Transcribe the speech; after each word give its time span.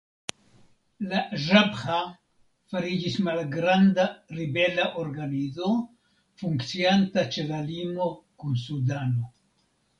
La 1.09 1.19
Ĵabĥa 1.43 1.97
fariĝis 2.71 3.19
malgranda 3.27 4.07
ribela 4.39 4.87
organizo 5.05 5.71
funkcianta 6.43 7.29
ĉe 7.37 7.49
la 7.55 7.63
limo 7.71 8.13
kun 8.43 8.61
Sudano. 8.67 9.33